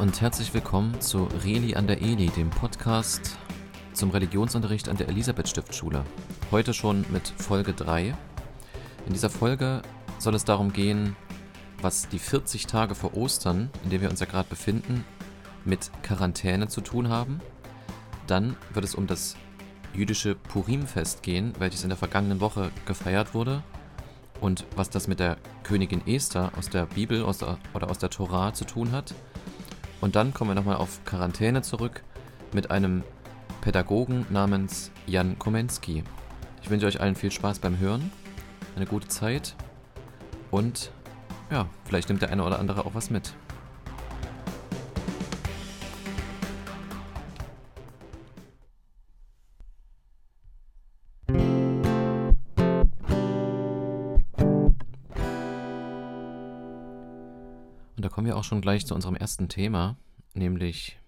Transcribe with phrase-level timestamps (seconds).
[0.00, 3.36] Und herzlich willkommen zu Reli an der Eli, dem Podcast
[3.92, 6.04] zum Religionsunterricht an der Elisabeth Stiftschule.
[6.50, 8.16] Heute schon mit Folge 3.
[9.06, 9.82] In dieser Folge
[10.18, 11.16] soll es darum gehen,
[11.82, 15.04] was die 40 Tage vor Ostern, in denen wir uns ja gerade befinden,
[15.66, 17.42] mit Quarantäne zu tun haben.
[18.26, 19.36] Dann wird es um das
[19.92, 23.62] jüdische Purimfest gehen, welches in der vergangenen Woche gefeiert wurde
[24.40, 28.08] und was das mit der Königin Esther aus der Bibel aus der, oder aus der
[28.08, 29.14] Tora zu tun hat.
[30.00, 32.02] Und dann kommen wir nochmal auf Quarantäne zurück
[32.52, 33.02] mit einem
[33.60, 36.02] Pädagogen namens Jan Komensky.
[36.62, 38.10] Ich wünsche euch allen viel Spaß beim Hören,
[38.76, 39.54] eine gute Zeit
[40.50, 40.90] und
[41.50, 43.34] ja, vielleicht nimmt der eine oder andere auch was mit.
[58.30, 59.96] Wir auch schon gleich zu unserem ersten Thema,
[60.34, 60.98] nämlich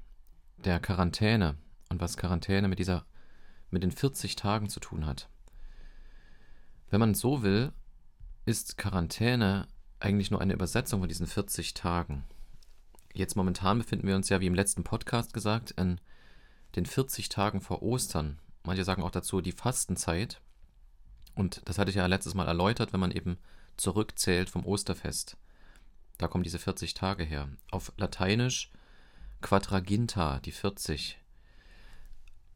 [0.64, 1.56] der Quarantäne
[1.88, 3.04] und was Quarantäne mit dieser
[3.70, 5.28] mit den 40 Tagen zu tun hat.
[6.90, 7.72] Wenn man so will,
[8.44, 9.68] ist Quarantäne
[10.00, 12.24] eigentlich nur eine Übersetzung von diesen 40 Tagen.
[13.14, 16.00] Jetzt momentan befinden wir uns ja, wie im letzten Podcast gesagt, in
[16.76, 18.40] den 40 Tagen vor Ostern.
[18.64, 20.40] Manche sagen auch dazu die Fastenzeit.
[21.34, 23.38] Und das hatte ich ja letztes Mal erläutert, wenn man eben
[23.76, 25.36] zurückzählt vom Osterfest.
[26.22, 27.48] Da kommen diese 40 Tage her.
[27.72, 28.70] Auf Lateinisch
[29.40, 31.18] Quadraginta, die 40.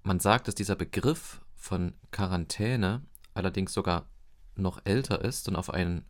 [0.05, 3.03] Man sagt, dass dieser Begriff von Quarantäne
[3.35, 4.07] allerdings sogar
[4.55, 6.05] noch älter ist und auf einen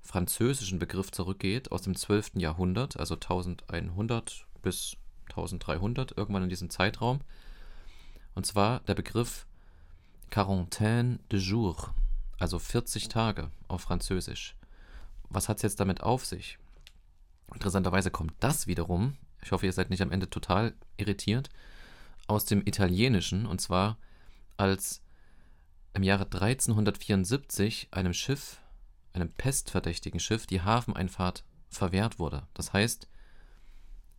[0.00, 2.36] französischen Begriff zurückgeht aus dem 12.
[2.36, 4.96] Jahrhundert, also 1100 bis
[5.28, 7.20] 1300, irgendwann in diesem Zeitraum.
[8.34, 9.44] Und zwar der Begriff
[10.30, 11.94] Quarantaine de jour,
[12.38, 14.56] also 40 Tage auf Französisch.
[15.28, 16.58] Was hat es jetzt damit auf sich?
[17.52, 21.48] Interessanterweise kommt das wiederum, ich hoffe, ihr seid nicht am Ende total irritiert,
[22.26, 23.98] aus dem Italienischen und zwar
[24.56, 25.02] als
[25.94, 28.60] im Jahre 1374 einem Schiff
[29.16, 32.46] einem pestverdächtigen Schiff die Hafeneinfahrt verwehrt wurde.
[32.54, 33.08] Das heißt,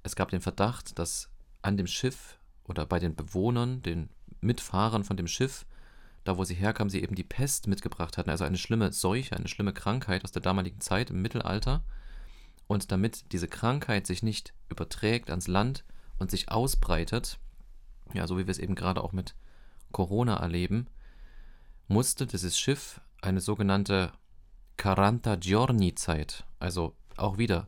[0.03, 1.29] es gab den Verdacht, dass
[1.61, 4.09] an dem Schiff oder bei den Bewohnern, den
[4.41, 5.66] Mitfahrern von dem Schiff,
[6.23, 9.47] da wo sie herkamen, sie eben die Pest mitgebracht hatten, also eine schlimme Seuche, eine
[9.47, 11.83] schlimme Krankheit aus der damaligen Zeit im Mittelalter.
[12.67, 15.85] Und damit diese Krankheit sich nicht überträgt ans Land
[16.19, 17.39] und sich ausbreitet,
[18.13, 19.35] ja, so wie wir es eben gerade auch mit
[19.91, 20.88] Corona erleben,
[21.88, 24.11] musste dieses Schiff eine sogenannte
[24.78, 27.67] 40 Giorni Zeit, also auch wieder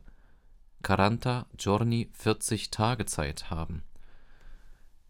[0.84, 3.82] 40 Giorni 40 Tage Zeit haben,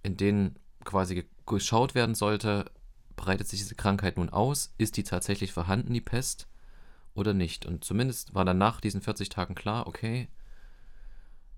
[0.03, 2.71] in denen quasi geschaut werden sollte,
[3.17, 6.49] breitet sich diese Krankheit nun aus, ist die tatsächlich vorhanden, die Pest,
[7.15, 7.67] oder nicht.
[7.67, 10.29] Und zumindest war dann nach diesen 40 Tagen klar, okay,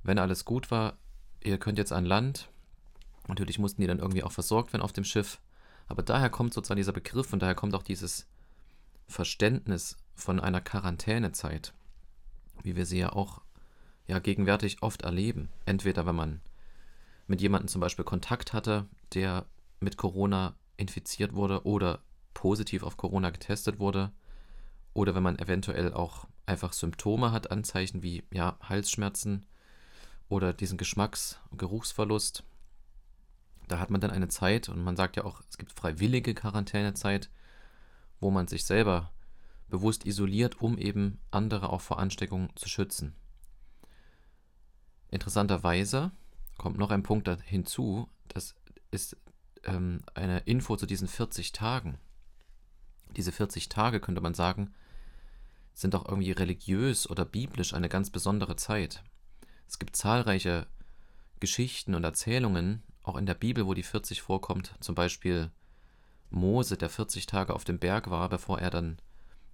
[0.02, 0.98] wenn alles gut war,
[1.42, 2.48] ihr könnt jetzt an Land.
[3.28, 5.40] Natürlich mussten die dann irgendwie auch versorgt werden auf dem Schiff.
[5.86, 8.26] Aber daher kommt sozusagen dieser Begriff und daher kommt auch dieses
[9.06, 11.74] Verständnis von einer Quarantänezeit,
[12.62, 13.42] wie wir sie ja auch
[14.06, 15.48] ja gegenwärtig oft erleben.
[15.66, 16.40] Entweder wenn man
[17.26, 19.46] mit jemandem zum Beispiel Kontakt hatte, der
[19.80, 22.00] mit Corona infiziert wurde oder
[22.34, 24.12] positiv auf Corona getestet wurde,
[24.94, 29.46] oder wenn man eventuell auch einfach Symptome hat, Anzeichen wie ja, Halsschmerzen
[30.28, 32.44] oder diesen Geschmacks- und Geruchsverlust.
[33.68, 37.30] Da hat man dann eine Zeit, und man sagt ja auch, es gibt freiwillige Quarantänezeit,
[38.20, 39.12] wo man sich selber
[39.68, 43.14] bewusst isoliert, um eben andere auch vor Ansteckungen zu schützen.
[45.10, 46.10] Interessanterweise
[46.58, 48.54] kommt noch ein Punkt hinzu, das
[48.90, 49.16] ist
[49.64, 51.98] ähm, eine Info zu diesen 40 Tagen.
[53.16, 54.74] Diese 40 Tage, könnte man sagen,
[55.74, 59.02] sind auch irgendwie religiös oder biblisch eine ganz besondere Zeit.
[59.68, 60.66] Es gibt zahlreiche
[61.40, 65.50] Geschichten und Erzählungen, auch in der Bibel, wo die 40 vorkommt, zum Beispiel
[66.30, 68.98] Mose, der 40 Tage auf dem Berg war, bevor er dann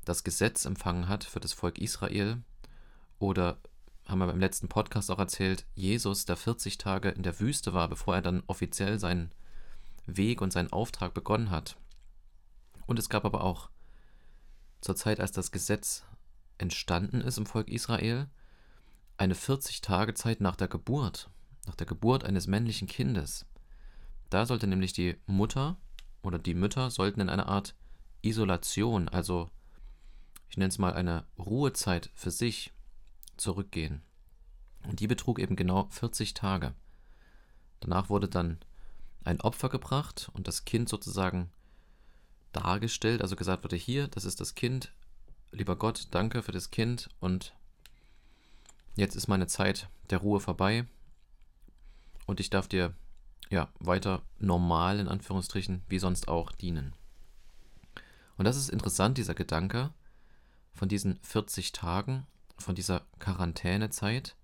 [0.04, 2.42] das Gesetz empfangen hat für das Volk Israel.
[3.18, 3.58] Oder
[4.06, 7.88] haben wir beim letzten Podcast auch erzählt, Jesus, der 40 Tage in der Wüste war,
[7.88, 9.32] bevor er dann offiziell seinen
[10.06, 11.76] Weg und seinen Auftrag begonnen hat.
[12.86, 13.68] Und es gab aber auch
[14.80, 16.04] zur Zeit, als das Gesetz
[16.58, 18.28] entstanden ist im Volk Israel,
[19.16, 21.30] eine 40-Tage-Zeit nach der Geburt,
[21.66, 23.46] nach der Geburt eines männlichen Kindes.
[24.30, 25.76] Da sollte nämlich die Mutter
[26.22, 27.74] oder die Mütter sollten in eine Art
[28.22, 29.50] Isolation, also
[30.50, 32.72] ich nenne es mal eine Ruhezeit für sich
[33.36, 34.02] zurückgehen.
[34.86, 36.74] Und die betrug eben genau 40 Tage.
[37.80, 38.58] Danach wurde dann
[39.24, 41.50] ein Opfer gebracht und das Kind sozusagen
[42.52, 44.92] dargestellt, also gesagt wurde, hier, das ist das Kind,
[45.52, 47.54] lieber Gott, danke für das Kind und
[48.96, 50.86] jetzt ist meine Zeit der Ruhe vorbei
[52.26, 52.94] und ich darf dir
[53.50, 56.92] ja weiter normal in Anführungsstrichen wie sonst auch dienen.
[58.36, 59.92] Und das ist interessant, dieser Gedanke
[60.72, 64.36] von diesen 40 Tagen, von dieser Quarantänezeit,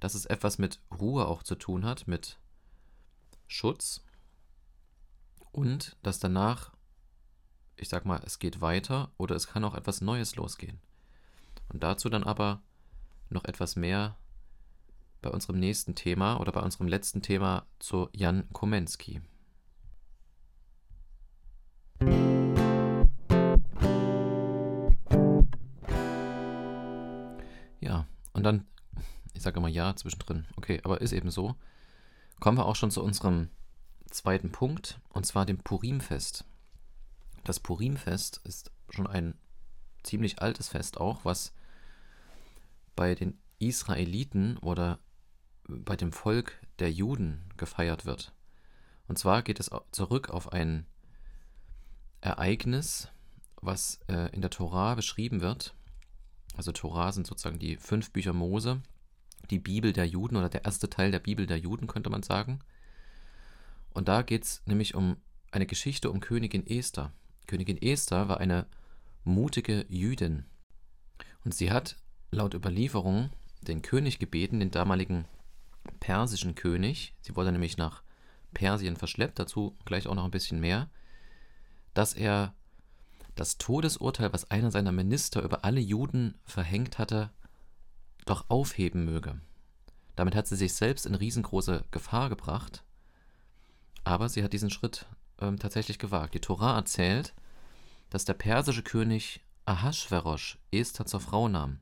[0.00, 2.38] dass es etwas mit Ruhe auch zu tun hat, mit
[3.46, 4.02] Schutz
[5.52, 6.72] und dass danach,
[7.80, 10.78] ich sag mal, es geht weiter oder es kann auch etwas Neues losgehen.
[11.72, 12.60] Und dazu dann aber
[13.30, 14.16] noch etwas mehr
[15.22, 19.22] bei unserem nächsten Thema oder bei unserem letzten Thema zu Jan Komensky.
[27.80, 28.66] Ja, und dann,
[29.32, 31.54] ich sage immer ja zwischendrin, okay, aber ist eben so,
[32.40, 33.48] kommen wir auch schon zu unserem
[34.10, 36.44] zweiten Punkt, und zwar dem Purimfest.
[37.44, 39.34] Das Purimfest ist schon ein
[40.02, 41.52] ziemlich altes Fest auch, was
[42.96, 44.98] bei den Israeliten oder
[45.66, 48.32] bei dem Volk der Juden gefeiert wird.
[49.06, 50.86] Und zwar geht es zurück auf ein
[52.20, 53.08] Ereignis,
[53.60, 55.74] was äh, in der Tora beschrieben wird.
[56.56, 58.82] Also Tora sind sozusagen die fünf Bücher Mose,
[59.50, 62.60] die Bibel der Juden oder der erste Teil der Bibel der Juden, könnte man sagen.
[63.92, 65.16] Und da geht es nämlich um
[65.50, 67.12] eine Geschichte um Königin Esther.
[67.46, 68.66] Königin Esther war eine
[69.24, 70.44] mutige Jüdin.
[71.44, 71.96] Und sie hat
[72.30, 73.30] laut Überlieferung
[73.62, 75.26] den König gebeten, den damaligen
[75.98, 78.02] persischen König, sie wurde nämlich nach
[78.52, 80.88] Persien verschleppt, dazu gleich auch noch ein bisschen mehr,
[81.94, 82.54] dass er
[83.34, 87.30] das Todesurteil, was einer seiner Minister über alle Juden verhängt hatte,
[88.26, 89.40] doch aufheben möge.
[90.16, 92.84] Damit hat sie sich selbst in riesengroße Gefahr gebracht,
[94.04, 95.06] aber sie hat diesen Schritt
[95.40, 96.34] ähm, tatsächlich gewagt.
[96.34, 97.34] Die Tora erzählt,
[98.10, 101.78] dass der persische König Ahasverosch Esther zur Frau nahm,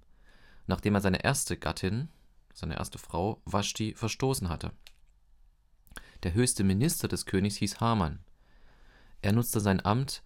[0.66, 2.08] nachdem er seine erste Gattin,
[2.52, 4.72] seine erste Frau, Vashti, verstoßen hatte.
[6.22, 8.19] Der höchste Minister des Königs hieß Haman.
[9.22, 10.22] Er nutzte sein Amt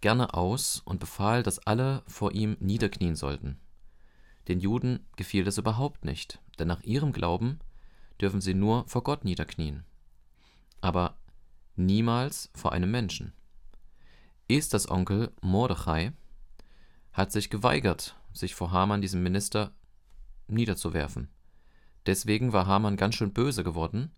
[0.00, 3.58] gerne aus und befahl, dass alle vor ihm niederknien sollten.
[4.48, 7.58] Den Juden gefiel das überhaupt nicht, denn nach ihrem Glauben
[8.20, 9.84] dürfen sie nur vor Gott niederknien.
[10.80, 11.16] Aber
[11.78, 13.32] niemals vor einem Menschen.
[14.48, 16.12] Esthers Onkel Mordechai
[17.12, 19.72] hat sich geweigert, sich vor Haman, diesem Minister,
[20.48, 21.28] niederzuwerfen.
[22.06, 24.12] Deswegen war Haman ganz schön böse geworden,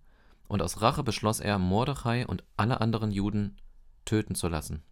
[0.48, 3.56] und aus Rache beschloss er, Mordechai und alle anderen Juden
[4.04, 4.82] töten zu lassen.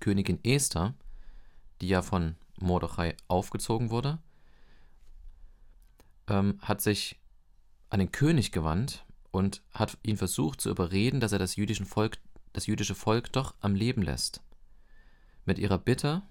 [0.00, 0.94] Königin Esther,
[1.80, 4.18] die ja von Mordechai aufgezogen wurde,
[6.26, 7.20] ähm, hat sich
[7.90, 9.03] an den König gewandt
[9.34, 12.18] und hat ihn versucht zu überreden, dass er das, jüdischen Volk,
[12.52, 14.44] das jüdische Volk doch am Leben lässt.
[15.44, 16.22] Mit ihrer Bitte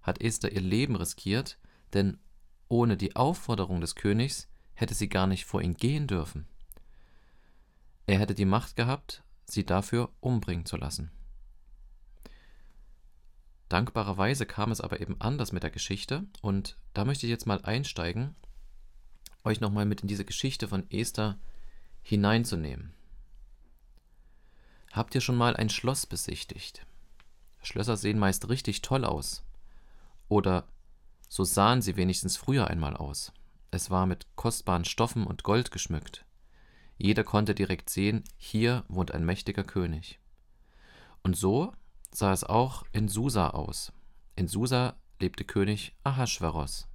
[0.00, 1.58] hat Esther ihr Leben riskiert,
[1.92, 2.18] denn
[2.68, 6.46] ohne die Aufforderung des Königs hätte sie gar nicht vor ihn gehen dürfen.
[8.06, 11.10] Er hätte die Macht gehabt, sie dafür umbringen zu lassen.
[13.70, 17.60] Dankbarerweise kam es aber eben anders mit der Geschichte und da möchte ich jetzt mal
[17.62, 18.36] einsteigen,
[19.42, 21.40] euch nochmal mit in diese Geschichte von Esther
[22.02, 22.92] hineinzunehmen.
[24.92, 26.86] Habt ihr schon mal ein Schloss besichtigt?
[27.62, 29.44] Schlösser sehen meist richtig toll aus.
[30.28, 30.66] Oder
[31.28, 33.32] so sahen sie wenigstens früher einmal aus.
[33.70, 36.26] Es war mit kostbaren Stoffen und Gold geschmückt.
[36.98, 40.20] Jeder konnte direkt sehen, hier wohnt ein mächtiger König.
[41.22, 41.72] Und so
[42.10, 43.92] sah es auch in Susa aus.
[44.36, 46.88] In Susa lebte König Ahasveros,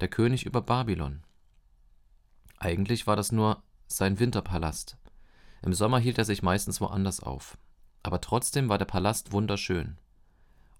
[0.00, 1.22] der König über Babylon.
[2.58, 4.96] Eigentlich war das nur sein Winterpalast.
[5.62, 7.58] Im Sommer hielt er sich meistens woanders auf.
[8.02, 9.98] Aber trotzdem war der Palast wunderschön.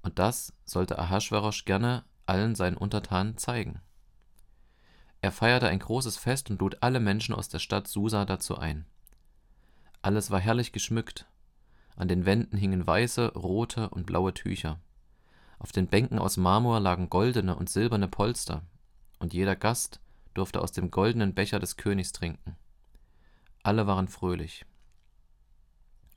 [0.02, 3.80] Und das sollte Ahasverosch gerne allen seinen Untertanen zeigen.
[5.20, 8.86] Er feierte ein großes Fest und lud alle Menschen aus der Stadt Susa dazu ein.
[10.00, 11.26] Alles war herrlich geschmückt.
[11.96, 14.78] An den Wänden hingen weiße, rote und blaue Tücher.
[15.58, 18.62] Auf den Bänken aus Marmor lagen goldene und silberne Polster,
[19.18, 20.00] und jeder Gast
[20.34, 22.56] durfte aus dem goldenen Becher des Königs trinken.
[23.68, 24.64] Alle waren fröhlich.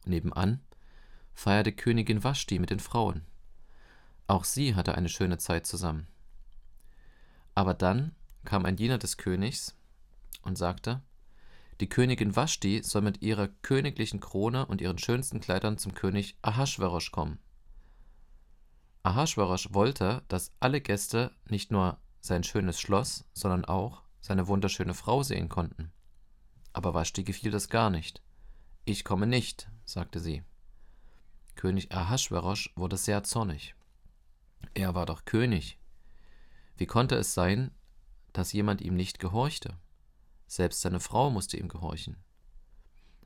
[0.05, 0.62] Nebenan
[1.34, 3.25] feierte Königin Vashti mit den Frauen.
[4.25, 6.08] Auch sie hatte eine schöne Zeit zusammen.
[7.53, 8.15] Aber dann
[8.46, 9.75] kam ein Diener des Königs
[10.43, 11.01] und sagte,
[11.81, 17.12] die Königin Vashti soll mit ihrer königlichen Krone und ihren schönsten Kleidern zum König Ahasverosch
[17.12, 17.38] kommen.
[19.03, 25.22] Ahasverosch wollte, dass alle Gäste nicht nur sein schönes Schloss, sondern auch seine wunderschöne Frau
[25.22, 25.91] sehen konnten.
[26.74, 28.22] Aber Vashti gefiel das gar nicht.
[28.86, 30.44] Ich komme nicht, sagte sie.
[31.56, 33.75] König Ahasverosch wurde sehr zornig.
[34.74, 35.78] Er war doch König.
[36.78, 37.72] Wie konnte es sein,
[38.34, 39.78] dass jemand ihm nicht gehorchte?
[40.48, 42.18] Selbst seine Frau musste ihm gehorchen.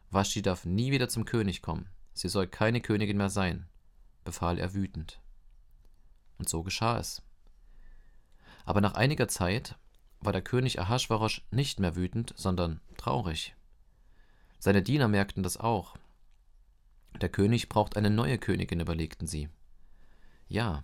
[0.10, 1.90] Vashti darf nie wieder zum König kommen.
[2.14, 3.68] Sie soll keine Königin mehr sein,
[4.24, 5.22] befahl er wütend.
[6.38, 7.22] Und so geschah es.
[8.66, 9.78] Aber nach einiger Zeit
[10.26, 13.56] war der König Ahasverosch nicht mehr wütend, sondern traurig.
[14.60, 15.96] Seine Diener merkten das auch.
[17.22, 19.50] Der König braucht eine neue Königin, überlegten sie.
[20.48, 20.84] Ja,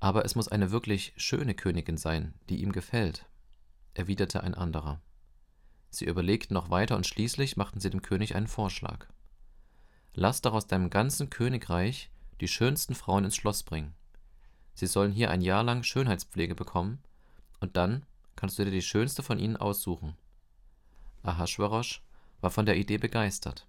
[0.00, 3.26] aber es muss eine wirklich schöne Königin sein, die ihm gefällt,
[3.94, 5.00] erwiderte ein anderer.
[5.90, 9.06] Sie überlegten noch weiter und schließlich machten sie dem König einen Vorschlag.
[10.14, 12.10] Lass doch aus deinem ganzen Königreich
[12.40, 13.94] die schönsten Frauen ins Schloss bringen.
[14.74, 16.98] Sie sollen hier ein Jahr lang Schönheitspflege bekommen,
[17.60, 18.04] und dann
[18.36, 20.16] kannst du dir die schönste von ihnen aussuchen.
[21.22, 22.02] Ahasverosch
[22.40, 23.66] war von der Idee begeistert.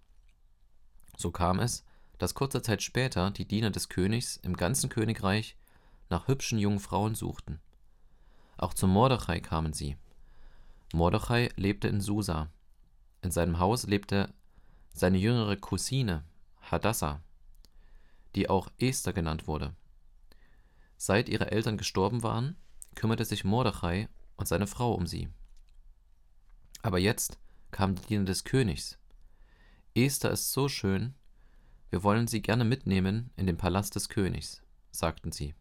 [1.18, 1.84] So kam es,
[2.18, 5.56] dass kurze Zeit später die Diener des Königs im ganzen Königreich
[6.10, 7.60] nach hübschen jungen Frauen suchten.
[8.58, 9.98] Auch zu Mordechai kamen sie.
[10.94, 12.50] Mordechai lebte in Susa.
[13.22, 14.34] In seinem Haus lebte
[14.94, 16.24] seine jüngere Cousine
[16.62, 17.22] Hadassah,
[18.36, 19.76] die auch Esther genannt wurde.
[20.98, 22.56] Seit ihre Eltern gestorben waren,
[22.96, 25.30] kümmerte sich Mordechai und seine Frau um sie.
[26.82, 27.38] Aber jetzt
[27.72, 28.98] kamen die Diener des Königs.
[29.94, 31.16] Esther ist so schön,
[31.90, 35.56] wir wollen sie gerne mitnehmen in den Palast des Königs, sagten sie.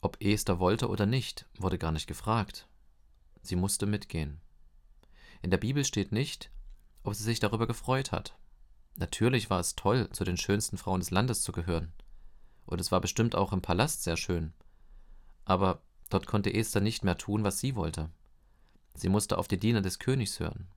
[0.00, 2.68] Ob Esther wollte oder nicht, wurde gar nicht gefragt.
[3.42, 4.40] Sie musste mitgehen.
[5.42, 6.50] In der Bibel steht nicht,
[7.02, 8.36] ob sie sich darüber gefreut hat.
[8.96, 11.92] Natürlich war es toll, zu den schönsten Frauen des Landes zu gehören
[12.70, 14.52] und es war bestimmt auch im Palast sehr schön.
[15.44, 18.10] Aber dort konnte Esther nicht mehr tun, was sie wollte.
[18.94, 20.68] Sie musste auf die Diener des Königs hören.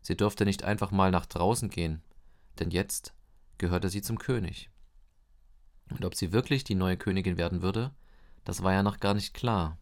[0.00, 2.02] Sie durfte nicht einfach mal nach draußen gehen,
[2.58, 3.14] denn jetzt
[3.58, 4.70] gehörte sie zum König.
[5.90, 7.92] Und ob sie wirklich die neue Königin werden würde,
[8.44, 9.78] das war ja noch gar nicht klar.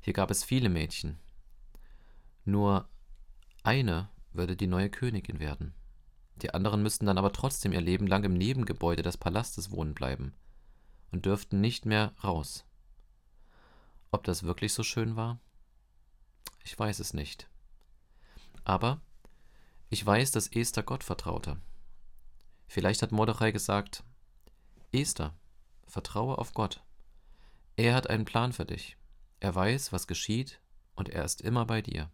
[0.00, 1.18] Hier gab es viele Mädchen.
[2.44, 2.88] Nur
[3.62, 5.72] eine würde die neue Königin werden.
[6.36, 10.34] Die anderen müssten dann aber trotzdem ihr Leben lang im Nebengebäude des Palastes wohnen bleiben
[11.10, 12.64] und dürften nicht mehr raus.
[14.14, 15.40] Ob das wirklich so schön war?
[16.62, 17.50] Ich weiß es nicht.
[18.62, 19.00] Aber
[19.90, 21.60] ich weiß, dass Esther Gott vertraute.
[22.68, 24.04] Vielleicht hat Mordechai gesagt,
[24.92, 25.34] Esther,
[25.88, 26.84] vertraue auf Gott.
[27.74, 28.96] Er hat einen Plan für dich.
[29.40, 30.60] Er weiß, was geschieht,
[30.94, 32.08] und er ist immer bei dir.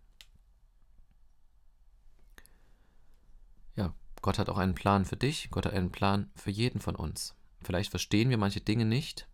[3.76, 3.92] Ja,
[4.23, 7.35] Gott hat auch einen Plan für dich, Gott hat einen Plan für jeden von uns.
[7.61, 9.28] Vielleicht verstehen wir manche Dinge nicht,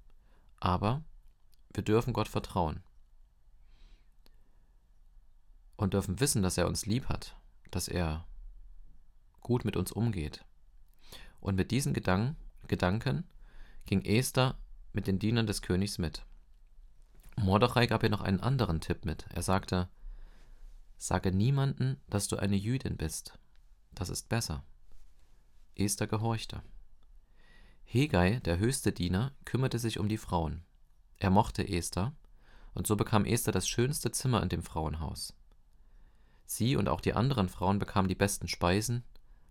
[0.58, 1.04] aber
[1.76, 2.82] wir dürfen Gott vertrauen.
[5.76, 7.36] Und dürfen wissen, dass er uns lieb hat,
[7.70, 8.26] dass er
[9.40, 10.44] gut mit uns umgeht.
[11.40, 13.24] Und mit diesen Gedanken, Gedanken
[13.84, 14.58] ging Esther
[14.92, 16.24] mit den Dienern des Königs mit.
[17.36, 19.26] Mordechai gab ihr noch einen anderen Tipp mit.
[19.32, 19.88] Er sagte,
[20.98, 23.38] Sage niemanden, dass du eine Jüdin bist.
[23.94, 24.64] Das ist besser.
[25.74, 26.62] Esther gehorchte.
[27.84, 30.65] Hegai, der höchste Diener, kümmerte sich um die Frauen.
[31.18, 32.12] Er mochte Esther,
[32.74, 35.34] und so bekam Esther das schönste Zimmer in dem Frauenhaus.
[36.44, 39.02] Sie und auch die anderen Frauen bekamen die besten Speisen,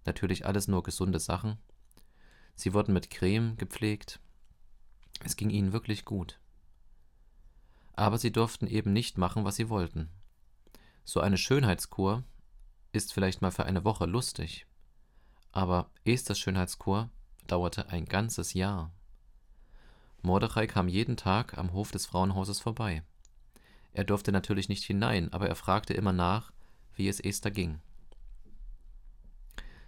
[0.06, 1.58] natürlich alles nur gesunde Sachen.
[2.56, 4.20] Sie wurden mit Creme gepflegt.
[5.24, 6.40] Es ging ihnen wirklich gut.
[7.94, 10.10] Aber sie durften eben nicht machen, was sie wollten.
[11.04, 12.24] So eine Schönheitskur
[12.92, 14.66] ist vielleicht mal für eine Woche lustig,
[15.52, 17.10] aber Esthers Schönheitskur
[17.48, 18.92] dauerte ein ganzes Jahr.
[20.26, 23.04] Mordechai kam jeden Tag am Hof des Frauenhauses vorbei.
[23.94, 26.52] Er durfte natürlich nicht hinein, aber er fragte immer nach,
[26.96, 27.80] wie es Esther ging.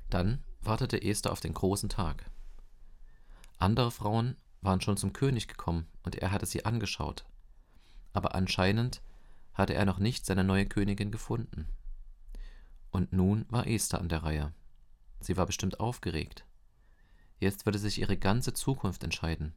[0.10, 2.30] Dann wartete Esther auf den großen Tag.
[3.58, 7.26] Andere Frauen waren schon zum König gekommen und er hatte sie angeschaut.
[8.14, 9.02] Aber anscheinend
[9.54, 11.68] hatte er noch nicht seine neue Königin gefunden.
[12.92, 14.54] Und nun war Esther an der Reihe.
[15.20, 16.46] Sie war bestimmt aufgeregt.
[17.40, 19.54] Jetzt würde sich ihre ganze Zukunft entscheiden.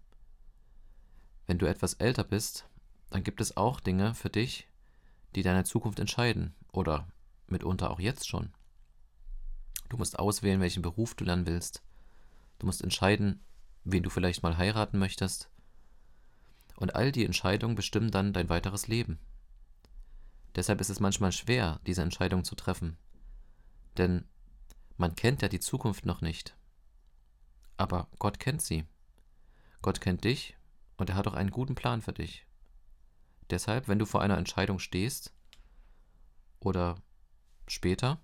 [1.50, 2.64] Wenn du etwas älter bist,
[3.10, 4.68] dann gibt es auch Dinge für dich,
[5.34, 7.08] die deine Zukunft entscheiden, oder
[7.48, 8.52] mitunter auch jetzt schon.
[9.88, 11.82] Du musst auswählen, welchen Beruf du lernen willst.
[12.60, 13.40] Du musst entscheiden,
[13.82, 15.50] wen du vielleicht mal heiraten möchtest.
[16.76, 19.18] Und all die Entscheidungen bestimmen dann dein weiteres Leben.
[20.54, 22.96] Deshalb ist es manchmal schwer, diese Entscheidung zu treffen.
[23.96, 24.24] Denn
[24.98, 26.56] man kennt ja die Zukunft noch nicht.
[27.76, 28.84] Aber Gott kennt sie.
[29.82, 30.56] Gott kennt dich
[31.00, 32.46] und er hat auch einen guten Plan für dich.
[33.48, 35.32] Deshalb, wenn du vor einer Entscheidung stehst
[36.60, 36.96] oder
[37.66, 38.20] später,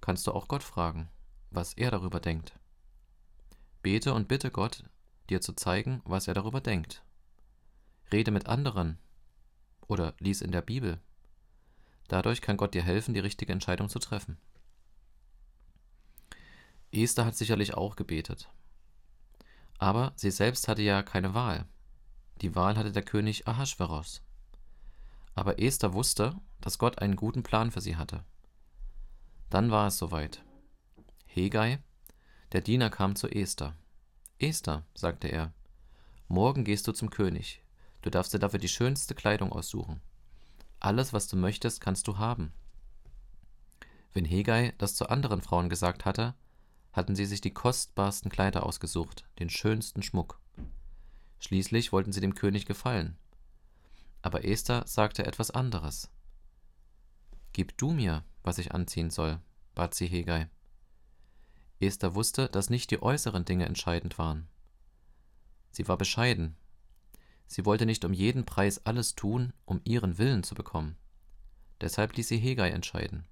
[0.00, 1.08] kannst du auch Gott fragen,
[1.50, 2.58] was er darüber denkt.
[3.82, 4.84] Bete und bitte Gott,
[5.30, 7.02] dir zu zeigen, was er darüber denkt.
[8.12, 8.98] Rede mit anderen
[9.86, 11.00] oder lies in der Bibel.
[12.08, 14.36] Dadurch kann Gott dir helfen, die richtige Entscheidung zu treffen.
[16.92, 18.50] Esther hat sicherlich auch gebetet.
[19.80, 21.64] Aber sie selbst hatte ja keine Wahl.
[22.42, 24.22] Die Wahl hatte der König Ahasveros.
[25.34, 28.22] Aber Esther wusste, dass Gott einen guten Plan für sie hatte.
[29.48, 30.44] Dann war es soweit.
[31.24, 31.78] Hegai,
[32.52, 33.74] der Diener, kam zu Esther.
[34.38, 35.54] Esther, sagte er,
[36.28, 37.62] morgen gehst du zum König.
[38.02, 40.02] Du darfst dir dafür die schönste Kleidung aussuchen.
[40.78, 42.52] Alles, was du möchtest, kannst du haben.
[44.12, 46.34] Wenn Hegai das zu anderen Frauen gesagt hatte,
[46.92, 50.40] hatten sie sich die kostbarsten Kleider ausgesucht, den schönsten Schmuck.
[51.38, 53.16] Schließlich wollten sie dem König gefallen.
[54.22, 56.10] Aber Esther sagte etwas anderes.
[57.52, 59.40] Gib du mir, was ich anziehen soll,
[59.74, 60.48] bat sie Hegai.
[61.80, 64.48] Esther wusste, dass nicht die äußeren Dinge entscheidend waren.
[65.70, 66.56] Sie war bescheiden.
[67.46, 70.96] Sie wollte nicht um jeden Preis alles tun, um ihren Willen zu bekommen.
[71.80, 73.26] Deshalb ließ sie Hegai entscheiden.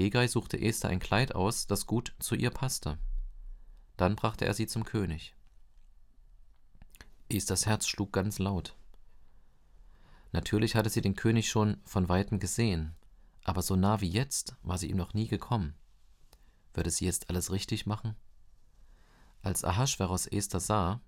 [0.00, 2.98] Hegai suchte Esther ein Kleid aus, das gut zu ihr passte.
[3.98, 5.34] Dann brachte er sie zum König.
[7.28, 8.76] Esthers Herz schlug ganz laut.
[10.32, 12.94] Natürlich hatte sie den König schon von weitem gesehen,
[13.44, 15.74] aber so nah wie jetzt war sie ihm noch nie gekommen.
[16.72, 18.16] Würde sie jetzt alles richtig machen?
[19.42, 21.02] Als Ahasveros Esther sah,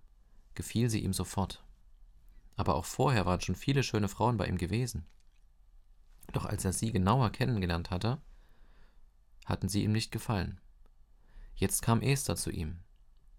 [0.55, 1.65] gefiel sie ihm sofort.
[2.57, 5.07] Aber auch vorher waren schon viele schöne Frauen bei ihm gewesen.
[6.33, 8.21] Doch als er sie genauer kennengelernt hatte,
[9.45, 10.61] hatten sie ihm nicht gefallen.
[11.55, 12.81] Jetzt kam Esther zu ihm.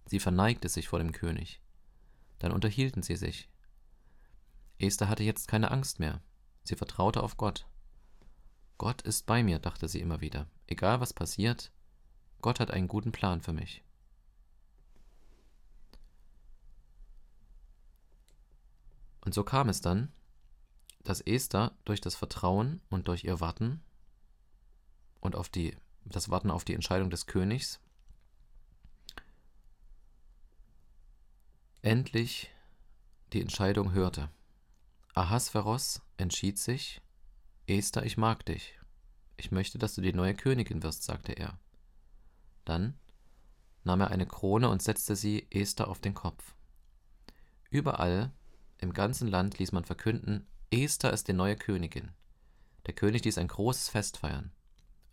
[0.05, 1.61] Sie verneigte sich vor dem König.
[2.39, 3.49] Dann unterhielten sie sich.
[4.79, 6.21] Esther hatte jetzt keine Angst mehr.
[6.63, 7.67] Sie vertraute auf Gott.
[8.77, 10.47] Gott ist bei mir, dachte sie immer wieder.
[10.67, 11.71] Egal was passiert,
[12.41, 13.83] Gott hat einen guten Plan für mich.
[19.21, 20.11] Und so kam es dann,
[21.03, 23.81] dass Esther durch das Vertrauen und durch ihr Warten
[25.21, 27.79] und auf die, das Warten auf die Entscheidung des Königs
[31.83, 32.49] endlich
[33.33, 34.29] die Entscheidung hörte.
[35.13, 37.01] Ahasveros entschied sich,
[37.67, 38.79] Esther, ich mag dich.
[39.37, 41.59] Ich möchte, dass du die neue Königin wirst, sagte er.
[42.65, 42.97] Dann
[43.83, 46.55] nahm er eine Krone und setzte sie Esther auf den Kopf.
[47.69, 48.31] Überall
[48.77, 52.11] im ganzen Land ließ man verkünden, Esther ist die neue Königin.
[52.85, 54.51] Der König ließ ein großes Fest feiern.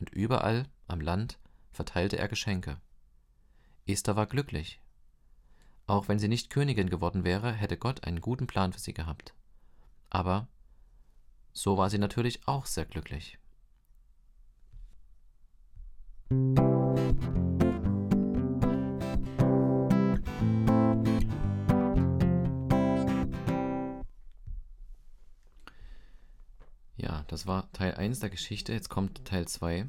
[0.00, 1.38] Und überall am Land
[1.70, 2.80] verteilte er Geschenke.
[3.86, 4.80] Esther war glücklich.
[5.86, 9.34] Auch wenn sie nicht Königin geworden wäre, hätte Gott einen guten Plan für sie gehabt.
[10.08, 10.48] Aber
[11.52, 13.38] so war sie natürlich auch sehr glücklich.
[27.30, 28.72] Das war Teil 1 der Geschichte.
[28.72, 29.88] Jetzt kommt Teil 2.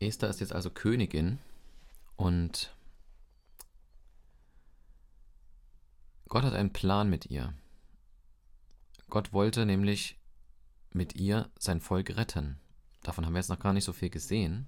[0.00, 1.38] Esther ist jetzt also Königin
[2.16, 2.74] und
[6.28, 7.54] Gott hat einen Plan mit ihr.
[9.08, 10.18] Gott wollte nämlich
[10.90, 12.58] mit ihr sein Volk retten.
[13.04, 14.66] Davon haben wir jetzt noch gar nicht so viel gesehen.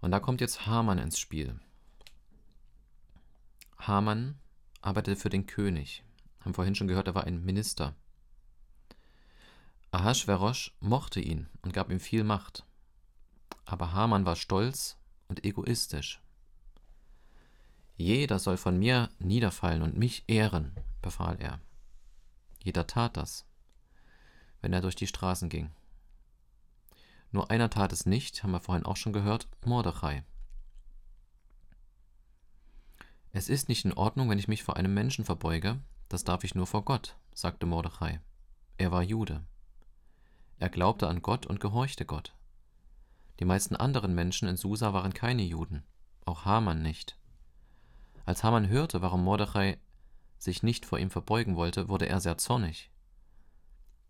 [0.00, 1.60] Und da kommt jetzt Haman ins Spiel.
[3.78, 4.40] Haman
[4.80, 6.02] arbeitete für den König.
[6.44, 7.94] Haben vorhin schon gehört, er war ein Minister.
[9.92, 12.64] Ahasverosch mochte ihn und gab ihm viel Macht.
[13.64, 16.20] Aber Haman war stolz und egoistisch.
[17.96, 21.60] Jeder soll von mir niederfallen und mich ehren, befahl er.
[22.62, 23.46] Jeder tat das,
[24.60, 25.70] wenn er durch die Straßen ging.
[27.30, 30.24] Nur einer tat es nicht, haben wir vorhin auch schon gehört, Mordechai.
[33.32, 35.80] Es ist nicht in Ordnung, wenn ich mich vor einem Menschen verbeuge,
[36.14, 38.20] das darf ich nur vor Gott, sagte Mordechai.
[38.78, 39.42] Er war Jude.
[40.60, 42.36] Er glaubte an Gott und gehorchte Gott.
[43.40, 45.82] Die meisten anderen Menschen in Susa waren keine Juden,
[46.24, 47.18] auch Haman nicht.
[48.24, 49.76] Als Haman hörte, warum Mordechai
[50.38, 52.92] sich nicht vor ihm verbeugen wollte, wurde er sehr zornig.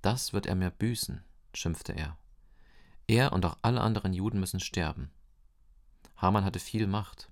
[0.02, 2.18] Das wird er mir büßen, schimpfte er.
[3.06, 5.10] Er und auch alle anderen Juden müssen sterben.
[6.16, 7.30] Haman hatte viel Macht.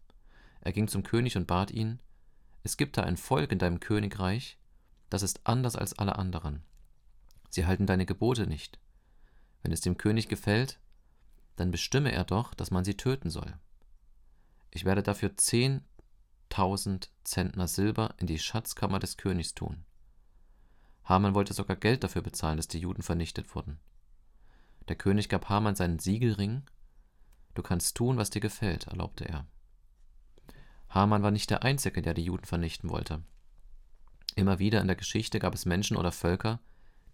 [0.62, 2.00] Er ging zum König und bat ihn,
[2.62, 4.56] es gibt da ein Volk in deinem Königreich,
[5.12, 6.62] das ist anders als alle anderen.
[7.50, 8.78] Sie halten deine Gebote nicht.
[9.62, 10.80] Wenn es dem König gefällt,
[11.56, 13.58] dann bestimme er doch, dass man sie töten soll.
[14.70, 15.82] Ich werde dafür zehn
[16.48, 19.84] tausend Zentner Silber in die Schatzkammer des Königs tun.
[21.04, 23.80] Haman wollte sogar Geld dafür bezahlen, dass die Juden vernichtet wurden.
[24.88, 26.62] Der König gab Haman seinen Siegelring.
[27.54, 29.46] Du kannst tun, was dir gefällt, erlaubte er.
[30.88, 33.22] Haman war nicht der Einzige, der die Juden vernichten wollte.
[34.34, 36.60] Immer wieder in der Geschichte gab es Menschen oder Völker,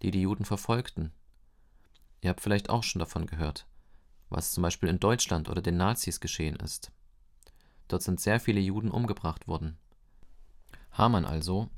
[0.01, 1.11] die die Juden verfolgten.
[2.21, 3.67] Ihr habt vielleicht auch schon davon gehört,
[4.29, 6.91] was zum Beispiel in Deutschland oder den Nazis geschehen ist.
[7.87, 9.77] Dort sind sehr viele Juden umgebracht worden.
[10.91, 11.69] Haman also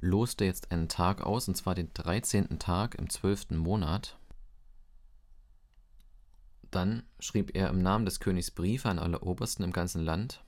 [0.00, 2.58] loste jetzt einen Tag aus, und zwar den 13.
[2.58, 3.50] Tag im 12.
[3.50, 4.16] Monat.
[6.70, 10.44] Dann schrieb er im Namen des Königs Briefe an alle Obersten im ganzen Land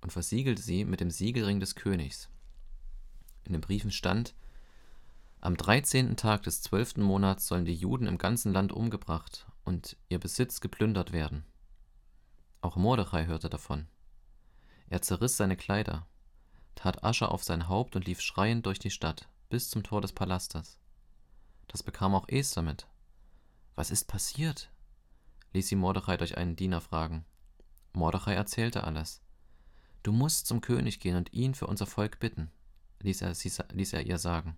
[0.00, 2.28] und versiegelte sie mit dem Siegelring des Königs.
[3.44, 4.34] In den Briefen stand,
[5.40, 6.16] am 13.
[6.16, 6.96] Tag des 12.
[6.98, 11.44] Monats sollen die Juden im ganzen Land umgebracht und ihr Besitz geplündert werden.
[12.62, 13.86] Auch Mordechai hörte davon.
[14.88, 16.06] Er zerriss seine Kleider,
[16.74, 20.12] tat Asche auf sein Haupt und lief schreiend durch die Stadt bis zum Tor des
[20.12, 20.78] Palastes.
[21.68, 22.86] Das bekam auch Esther mit.
[23.74, 24.70] Was ist passiert?
[25.52, 27.24] ließ sie Mordechai durch einen Diener fragen.
[27.92, 29.20] Mordechai erzählte alles.
[30.02, 32.50] Du musst zum König gehen und ihn für unser Volk bitten,
[33.04, 34.56] ließ er, sie, ließ er ihr sagen.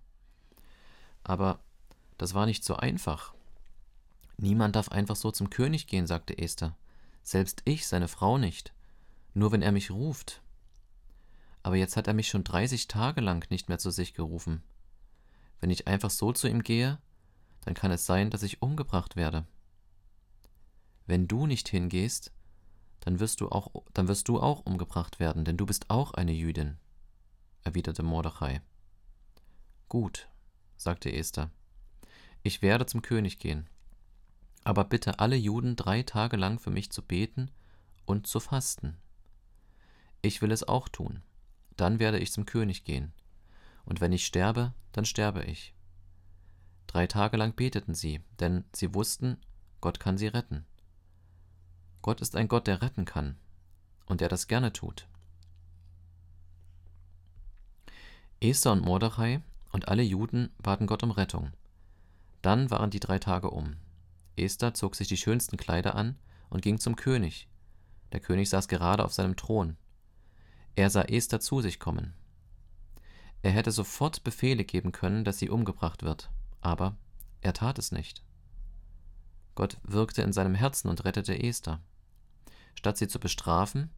[1.23, 1.59] Aber
[2.17, 3.33] das war nicht so einfach.
[4.37, 6.75] Niemand darf einfach so zum König gehen, sagte Esther.
[7.21, 8.73] Selbst ich, seine Frau nicht.
[9.33, 10.41] Nur wenn er mich ruft.
[11.61, 14.63] Aber jetzt hat er mich schon 30 Tage lang nicht mehr zu sich gerufen.
[15.59, 16.99] Wenn ich einfach so zu ihm gehe,
[17.61, 19.45] dann kann es sein, dass ich umgebracht werde.
[21.05, 22.31] Wenn du nicht hingehst,
[23.01, 26.31] dann wirst du auch, dann wirst du auch umgebracht werden, denn du bist auch eine
[26.31, 26.77] Jüdin,
[27.67, 28.61] erwiderte Mordechai.
[29.89, 30.29] Gut,
[30.77, 31.51] sagte Esther,
[32.43, 33.67] ich werde zum König gehen,
[34.63, 37.51] aber bitte alle Juden drei Tage lang für mich zu beten
[38.05, 38.97] und zu fasten.
[40.21, 41.21] Ich will es auch tun,
[41.75, 43.11] dann werde ich zum König gehen,
[43.83, 45.73] und wenn ich sterbe, dann sterbe ich.
[46.87, 49.35] Drei Tage lang beteten sie, denn sie wussten,
[49.81, 50.65] Gott kann sie retten.
[52.01, 53.37] Gott ist ein Gott, der retten kann
[54.05, 55.09] und der das gerne tut.
[58.39, 61.51] Esther und Mordechai und alle Juden baten Gott um Rettung.
[62.43, 63.77] Dann waren die drei Tage um.
[64.35, 66.17] Esther zog sich die schönsten Kleider an
[66.49, 67.47] und ging zum König.
[68.11, 69.75] Der König saß gerade auf seinem Thron.
[70.75, 72.13] Er sah Esther zu sich kommen.
[73.41, 76.29] Er hätte sofort Befehle geben können, dass sie umgebracht wird,
[76.61, 76.95] aber
[77.41, 78.23] er tat es nicht.
[79.55, 81.81] Gott wirkte in seinem Herzen und rettete Esther.
[82.75, 83.89] Statt sie zu bestrafen,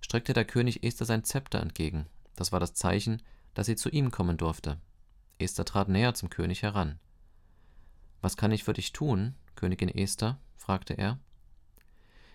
[0.00, 2.06] streckte der König Esther sein Zepter entgegen.
[2.36, 3.20] Das war das Zeichen,
[3.54, 4.78] dass sie zu ihm kommen durfte.
[5.38, 6.98] Esther trat näher zum König heran.
[8.20, 10.38] Was kann ich für dich tun, Königin Esther?
[10.56, 11.18] fragte er.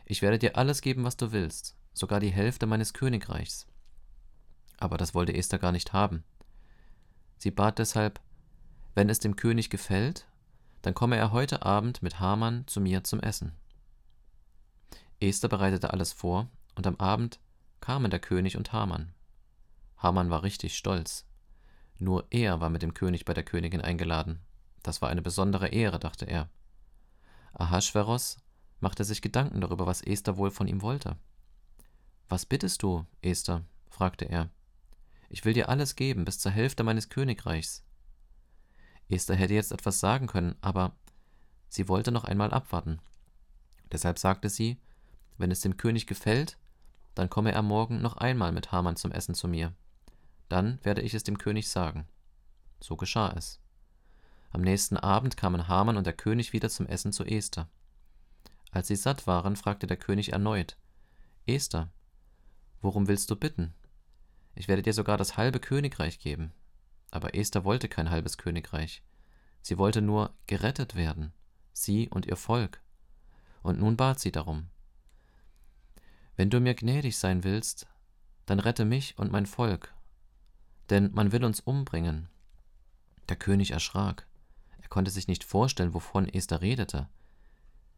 [0.05, 3.67] Ich werde dir alles geben, was du willst, sogar die Hälfte meines Königreichs.
[4.77, 6.23] Aber das wollte Esther gar nicht haben.
[7.37, 8.19] Sie bat deshalb,
[8.95, 10.27] wenn es dem König gefällt,
[10.81, 13.53] dann komme er heute Abend mit Haman zu mir zum Essen.
[15.19, 17.39] Esther bereitete alles vor, und am Abend
[17.81, 19.11] kamen der König und Haman.
[19.99, 21.25] Haman war richtig stolz.
[21.97, 24.39] Nur er war mit dem König bei der Königin eingeladen.
[24.81, 26.49] Das war eine besondere Ehre, dachte er.
[27.53, 28.37] Ahasveros
[28.79, 31.17] machte sich Gedanken darüber, was Esther wohl von ihm wollte.
[32.29, 33.65] Was bittest du, Esther?
[33.89, 34.49] fragte er.
[35.27, 37.83] Ich will dir alles geben, bis zur Hälfte meines Königreichs.
[39.09, 40.95] Esther hätte jetzt etwas sagen können, aber
[41.67, 42.99] sie wollte noch einmal abwarten.
[43.91, 44.79] Deshalb sagte sie,
[45.37, 46.57] wenn es dem König gefällt,
[47.15, 49.73] dann komme er morgen noch einmal mit Haman zum Essen zu mir.
[50.49, 52.07] Dann werde ich es dem König sagen.
[52.79, 53.59] So geschah es.
[54.51, 57.69] Am nächsten Abend kamen Haman und der König wieder zum Essen zu Esther.
[58.71, 60.77] Als sie satt waren, fragte der König erneut:
[61.45, 61.91] Esther,
[62.81, 63.73] worum willst du bitten?
[64.55, 66.51] Ich werde dir sogar das halbe Königreich geben.
[67.11, 69.03] Aber Esther wollte kein halbes Königreich.
[69.61, 71.33] Sie wollte nur gerettet werden,
[71.73, 72.81] sie und ihr Volk.
[73.61, 74.69] Und nun bat sie darum.
[76.35, 77.87] Wenn du mir gnädig sein willst,
[78.45, 79.93] dann rette mich und mein Volk,
[80.89, 82.27] denn man will uns umbringen.
[83.27, 84.27] Der König erschrak.
[84.81, 87.07] Er konnte sich nicht vorstellen, wovon Esther redete.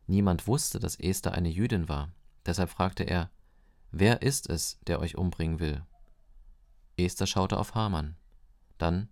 [0.07, 2.11] Niemand wusste, dass Esther eine Jüdin war.
[2.45, 3.29] Deshalb fragte er,
[3.91, 5.85] Wer ist es, der euch umbringen will?
[6.97, 8.15] Esther schaute auf Haman.
[8.77, 9.09] Dann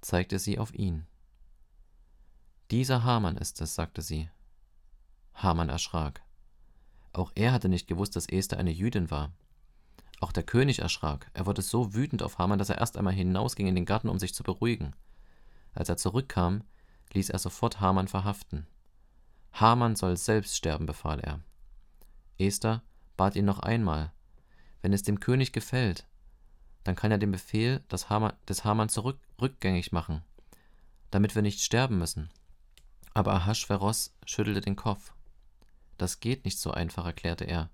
[0.00, 1.06] zeigte sie auf ihn.
[2.70, 4.30] Dieser Haman ist es, sagte sie.
[5.34, 6.22] Haman erschrak.
[7.12, 9.32] Auch er hatte nicht gewusst, dass Esther eine Jüdin war.
[10.22, 11.32] Auch der König erschrak.
[11.34, 14.20] Er wurde so wütend auf Haman, dass er erst einmal hinausging in den Garten, um
[14.20, 14.94] sich zu beruhigen.
[15.74, 16.62] Als er zurückkam,
[17.12, 18.68] ließ er sofort Haman verhaften.
[19.52, 21.40] Haman soll selbst sterben, befahl er.
[22.38, 22.82] Esther
[23.16, 24.12] bat ihn noch einmal,
[24.80, 26.06] wenn es dem König gefällt,
[26.84, 30.22] dann kann er den Befehl des Haman, des Haman zurück, rückgängig machen,
[31.10, 32.30] damit wir nicht sterben müssen.
[33.12, 35.14] Aber Ahasveros schüttelte den Kopf.
[35.98, 37.70] Das geht nicht so einfach, erklärte er.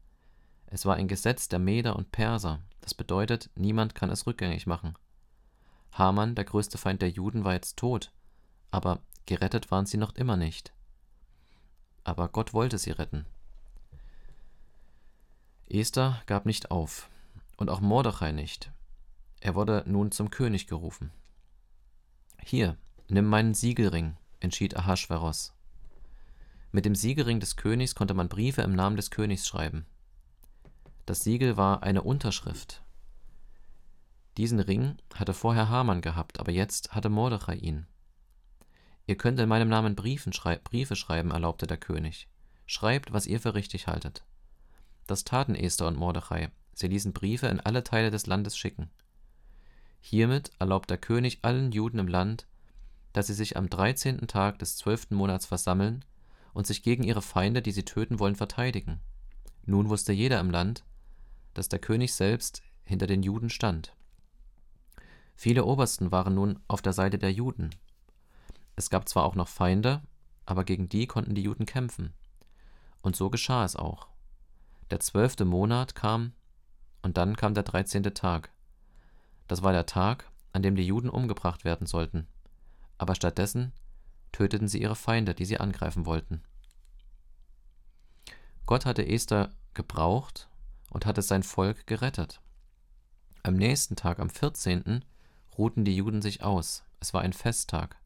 [0.70, 2.60] Es war ein Gesetz der Meder und Perser.
[2.80, 4.94] Das bedeutet, niemand kann es rückgängig machen.
[5.92, 8.12] Haman, der größte Feind der Juden, war jetzt tot.
[8.70, 10.72] Aber Gerettet waren sie noch immer nicht.
[12.02, 13.26] Aber Gott wollte sie retten.
[15.68, 17.10] Esther gab nicht auf,
[17.58, 18.72] und auch Mordechai nicht.
[19.40, 21.10] Er wurde nun zum König gerufen.
[22.42, 22.78] Hier,
[23.08, 25.52] nimm meinen Siegelring, entschied Ahasveros.
[26.72, 29.84] Mit dem Siegelring des Königs konnte man Briefe im Namen des Königs schreiben.
[31.08, 32.82] Das Siegel war eine Unterschrift.
[34.36, 37.86] Diesen Ring hatte vorher Haman gehabt, aber jetzt hatte Mordechai ihn.
[39.06, 39.96] Ihr könnt in meinem Namen
[40.34, 42.28] schrei Briefe schreiben, erlaubte der König.
[42.66, 44.26] Schreibt, was ihr für richtig haltet.
[45.06, 46.50] Das taten Esther und Mordechai.
[46.74, 48.90] Sie ließen Briefe in alle Teile des Landes schicken.
[50.02, 52.46] Hiermit erlaubt der König allen Juden im Land,
[53.14, 54.26] dass sie sich am 13.
[54.26, 56.04] Tag des zwölften Monats versammeln
[56.52, 59.00] und sich gegen ihre Feinde, die sie töten wollen, verteidigen.
[59.64, 60.84] Nun wusste jeder im Land,
[61.58, 63.92] dass der König selbst hinter den Juden stand.
[65.34, 67.70] Viele Obersten waren nun auf der Seite der Juden.
[68.76, 70.00] Es gab zwar auch noch Feinde,
[70.46, 72.14] aber gegen die konnten die Juden kämpfen.
[73.02, 74.06] Und so geschah es auch.
[74.92, 76.32] Der zwölfte Monat kam,
[77.02, 78.52] und dann kam der dreizehnte Tag.
[79.48, 82.28] Das war der Tag, an dem die Juden umgebracht werden sollten.
[82.98, 83.72] Aber stattdessen
[84.30, 86.40] töteten sie ihre Feinde, die sie angreifen wollten.
[88.64, 90.48] Gott hatte Esther gebraucht
[90.90, 92.40] und hatte sein Volk gerettet.
[93.42, 95.04] Am nächsten Tag, am 14.,
[95.56, 96.84] ruhten die Juden sich aus.
[97.00, 97.96] Es war ein Festtag.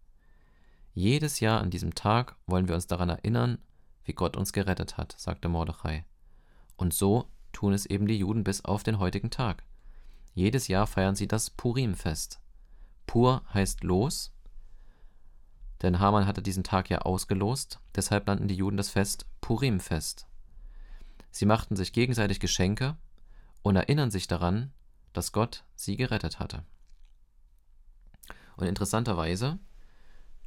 [0.94, 3.58] Jedes Jahr an diesem Tag wollen wir uns daran erinnern,
[4.04, 6.04] wie Gott uns gerettet hat, sagte Mordechai.
[6.76, 9.64] Und so tun es eben die Juden bis auf den heutigen Tag.
[10.34, 12.40] Jedes Jahr feiern sie das Purim-Fest.
[13.06, 14.32] Pur heißt los,
[15.82, 20.26] denn Haman hatte diesen Tag ja ausgelost, deshalb nannten die Juden das Fest Purim-Fest.
[21.32, 22.96] Sie machten sich gegenseitig Geschenke
[23.62, 24.70] und erinnern sich daran,
[25.12, 26.62] dass Gott sie gerettet hatte.
[28.56, 29.58] Und interessanterweise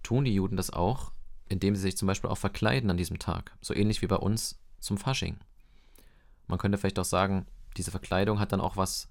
[0.03, 1.11] tun die Juden das auch,
[1.49, 4.59] indem sie sich zum Beispiel auch verkleiden an diesem Tag, so ähnlich wie bei uns
[4.79, 5.39] zum Fasching.
[6.47, 9.09] Man könnte vielleicht auch sagen, diese Verkleidung hat dann auch was,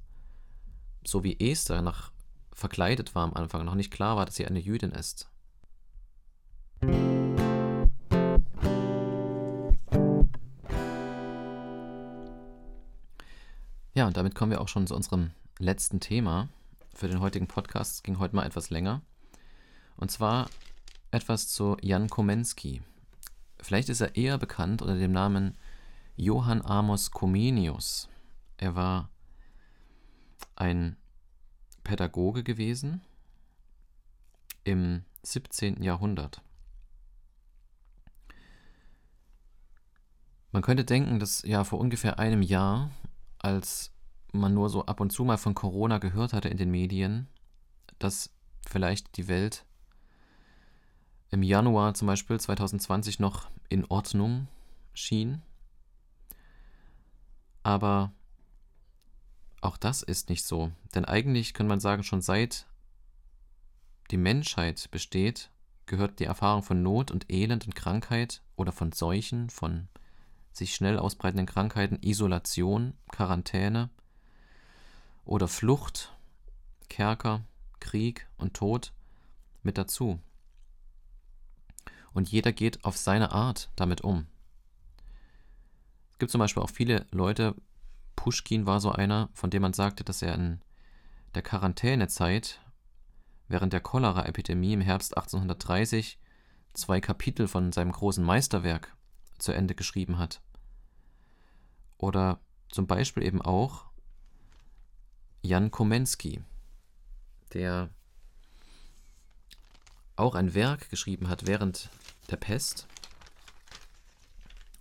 [1.04, 2.12] so wie Esther noch
[2.52, 5.28] verkleidet war am Anfang, noch nicht klar war, dass sie eine Jüdin ist.
[14.07, 16.49] Und damit kommen wir auch schon zu unserem letzten Thema
[16.95, 17.95] für den heutigen Podcast.
[17.95, 19.03] Es ging heute mal etwas länger.
[19.97, 20.49] Und zwar
[21.11, 22.83] etwas zu Jan Komensky.
[23.61, 25.57] Vielleicht ist er eher bekannt unter dem Namen
[26.17, 28.09] Johann Amos Comenius.
[28.57, 29.11] Er war
[30.57, 30.97] ein
[31.83, 33.01] Pädagoge gewesen
[34.64, 35.83] im 17.
[35.83, 36.43] Jahrhundert.
[40.53, 42.90] Man könnte denken, dass ja vor ungefähr einem Jahr,
[43.38, 43.93] als
[44.38, 47.29] man nur so ab und zu mal von Corona gehört hatte in den Medien,
[47.99, 48.31] dass
[48.66, 49.64] vielleicht die Welt
[51.31, 54.49] im Januar zum Beispiel 2020 noch in Ordnung
[54.92, 55.42] schien.
[57.62, 58.12] Aber
[59.61, 60.70] auch das ist nicht so.
[60.94, 62.66] Denn eigentlich kann man sagen, schon seit
[64.11, 65.51] die Menschheit besteht,
[65.87, 69.88] gehört die Erfahrung von Not und Elend und Krankheit oder von Seuchen, von
[70.53, 73.90] sich schnell ausbreitenden Krankheiten, Isolation, Quarantäne
[75.24, 76.16] oder Flucht,
[76.88, 77.44] Kerker,
[77.80, 78.92] Krieg und Tod
[79.62, 80.20] mit dazu.
[82.12, 84.26] Und jeder geht auf seine Art damit um.
[86.12, 87.56] Es gibt zum Beispiel auch viele Leute,
[88.14, 90.60] Pushkin war so einer, von dem man sagte, dass er in
[91.34, 92.60] der Quarantänezeit
[93.48, 96.18] während der Cholera-Epidemie im Herbst 1830
[96.72, 98.96] zwei Kapitel von seinem großen Meisterwerk
[99.38, 100.40] zu Ende geschrieben hat.
[101.98, 103.87] Oder zum Beispiel eben auch
[105.44, 106.42] Jan Komensky,
[107.52, 107.90] der
[110.16, 111.90] auch ein Werk geschrieben hat während
[112.30, 112.87] der Pest.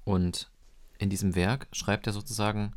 [0.06, 0.50] Und
[1.00, 2.74] in diesem Werk schreibt er sozusagen,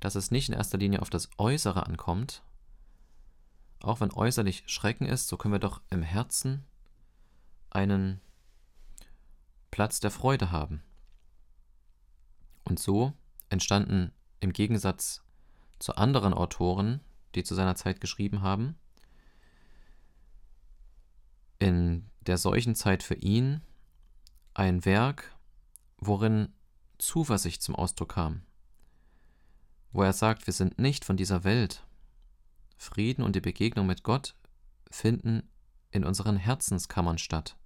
[0.00, 2.42] dass es nicht in erster Linie auf das Äußere ankommt.
[3.80, 6.66] Auch wenn äußerlich Schrecken ist, so können wir doch im Herzen
[7.70, 8.20] einen
[9.70, 10.82] Platz der Freude haben.
[12.64, 13.14] Und so
[13.48, 15.22] entstanden im Gegensatz
[15.78, 17.00] zu anderen Autoren,
[17.34, 18.76] die zu seiner Zeit geschrieben haben,
[21.58, 23.62] in der solchen Zeit für ihn
[24.54, 25.36] ein Werk,
[25.98, 26.52] worin
[26.98, 28.42] Zuversicht zum Ausdruck kam,
[29.92, 31.84] wo er sagt, wir sind nicht von dieser Welt.
[32.76, 34.36] Frieden und die Begegnung mit Gott
[34.90, 35.48] finden
[35.90, 37.56] in unseren Herzenskammern statt.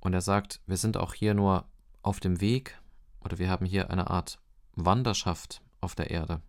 [0.00, 1.68] Und er sagt, wir sind auch hier nur
[2.02, 2.80] auf dem Weg
[3.20, 4.38] oder wir haben hier eine Art
[4.76, 6.40] Wanderschaft auf der Erde.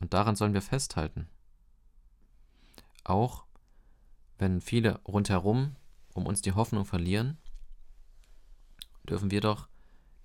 [0.00, 1.28] Und daran sollen wir festhalten.
[3.04, 3.44] Auch
[4.38, 5.74] wenn viele rundherum
[6.14, 7.38] um uns die Hoffnung verlieren,
[9.08, 9.68] dürfen wir doch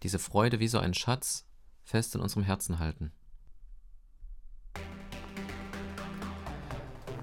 [0.03, 1.45] diese Freude wie so ein Schatz
[1.83, 3.11] fest in unserem Herzen halten.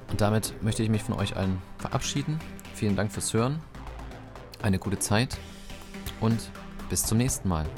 [0.09, 2.39] Und damit möchte ich mich von euch allen verabschieden.
[2.75, 3.63] Vielen Dank fürs Hören,
[4.63, 5.39] eine gute Zeit
[6.21, 6.51] und
[6.89, 7.69] bis zum nächsten Mal.